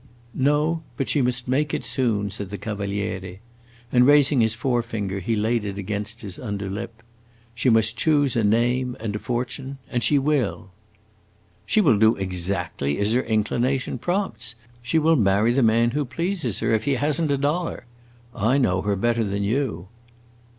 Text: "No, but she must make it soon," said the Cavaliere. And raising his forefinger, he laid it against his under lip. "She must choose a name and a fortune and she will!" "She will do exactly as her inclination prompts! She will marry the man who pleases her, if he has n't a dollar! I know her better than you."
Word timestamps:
"No, 0.33 0.81
but 0.97 1.09
she 1.09 1.21
must 1.21 1.47
make 1.47 1.75
it 1.75 1.83
soon," 1.83 2.31
said 2.31 2.49
the 2.49 2.57
Cavaliere. 2.57 3.37
And 3.91 4.07
raising 4.07 4.41
his 4.41 4.55
forefinger, 4.55 5.19
he 5.19 5.35
laid 5.35 5.63
it 5.63 5.77
against 5.77 6.23
his 6.23 6.39
under 6.39 6.71
lip. 6.71 7.03
"She 7.53 7.69
must 7.69 7.97
choose 7.97 8.35
a 8.35 8.43
name 8.43 8.97
and 8.99 9.15
a 9.15 9.19
fortune 9.19 9.77
and 9.91 10.01
she 10.01 10.17
will!" 10.17 10.71
"She 11.67 11.81
will 11.81 11.99
do 11.99 12.15
exactly 12.15 12.97
as 12.97 13.13
her 13.13 13.21
inclination 13.21 13.99
prompts! 13.99 14.55
She 14.81 14.97
will 14.97 15.15
marry 15.17 15.51
the 15.53 15.61
man 15.61 15.91
who 15.91 16.03
pleases 16.03 16.61
her, 16.61 16.73
if 16.73 16.85
he 16.85 16.95
has 16.95 17.21
n't 17.21 17.29
a 17.29 17.37
dollar! 17.37 17.85
I 18.33 18.57
know 18.57 18.81
her 18.81 18.95
better 18.95 19.23
than 19.23 19.43
you." 19.43 19.87